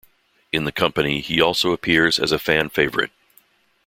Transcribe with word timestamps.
In 0.51 0.63
the 0.63 0.71
company, 0.71 1.21
he 1.21 1.39
also 1.39 1.73
appears 1.73 2.17
as 2.17 2.31
a 2.31 2.39
fan 2.39 2.69
favorite. 2.69 3.11